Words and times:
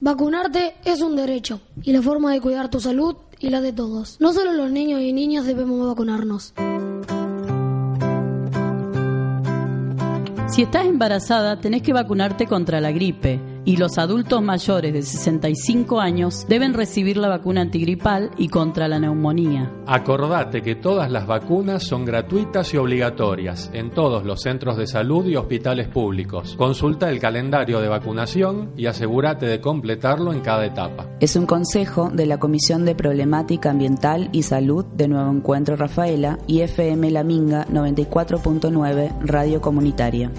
Vacunarte 0.00 0.74
es 0.84 1.00
un 1.00 1.14
derecho 1.14 1.60
y 1.82 1.92
la 1.92 2.02
forma 2.02 2.32
de 2.32 2.40
cuidar 2.40 2.68
tu 2.68 2.80
salud 2.80 3.16
y 3.38 3.50
la 3.50 3.60
de 3.60 3.72
todos. 3.72 4.20
No 4.20 4.32
solo 4.32 4.52
los 4.52 4.70
niños 4.70 5.00
y 5.00 5.12
niñas 5.12 5.46
debemos 5.46 5.86
vacunarnos. 5.86 6.52
Si 10.48 10.62
estás 10.62 10.86
embarazada, 10.86 11.60
tenés 11.60 11.82
que 11.82 11.92
vacunarte 11.92 12.46
contra 12.46 12.80
la 12.80 12.90
gripe 12.90 13.40
y 13.64 13.76
los 13.76 13.98
adultos 13.98 14.42
mayores 14.42 14.92
de 14.92 15.02
65 15.02 16.00
años 16.00 16.46
deben 16.48 16.74
recibir 16.74 17.16
la 17.16 17.28
vacuna 17.28 17.62
antigripal 17.62 18.30
y 18.36 18.48
contra 18.48 18.88
la 18.88 18.98
neumonía. 18.98 19.72
Acordate 19.86 20.62
que 20.62 20.74
todas 20.74 21.10
las 21.10 21.26
vacunas 21.26 21.82
son 21.82 22.04
gratuitas 22.04 22.72
y 22.74 22.76
obligatorias 22.76 23.70
en 23.72 23.90
todos 23.90 24.24
los 24.24 24.42
centros 24.42 24.76
de 24.76 24.86
salud 24.86 25.26
y 25.26 25.36
hospitales 25.36 25.88
públicos. 25.88 26.54
Consulta 26.56 27.10
el 27.10 27.18
calendario 27.18 27.80
de 27.80 27.88
vacunación 27.88 28.72
y 28.76 28.86
asegúrate 28.86 29.46
de 29.46 29.60
completarlo 29.60 30.32
en 30.32 30.40
cada 30.40 30.66
etapa. 30.66 31.06
Es 31.20 31.36
un 31.36 31.46
consejo 31.46 32.10
de 32.10 32.26
la 32.26 32.38
Comisión 32.38 32.84
de 32.84 32.94
Problemática 32.94 33.70
Ambiental 33.70 34.28
y 34.32 34.42
Salud 34.42 34.84
de 34.84 35.08
Nuevo 35.08 35.30
Encuentro 35.30 35.76
Rafaela 35.76 36.38
y 36.46 36.60
FM 36.60 37.10
La 37.10 37.24
Minga 37.24 37.66
94.9 37.66 39.20
Radio 39.22 39.60
Comunitaria. 39.60 40.30